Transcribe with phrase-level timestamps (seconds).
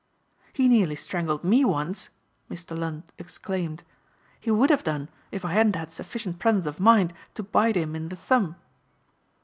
[0.51, 2.09] "He nearly strangled me once,"
[2.49, 2.75] Mr.
[2.75, 3.83] Lund exclaimed.
[4.39, 7.95] "He would have done if I hadn't had sufficient presence of mind to bite him
[7.95, 8.55] in the thumb."